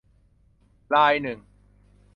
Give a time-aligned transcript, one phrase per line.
[0.93, 1.39] รายหนึ่ง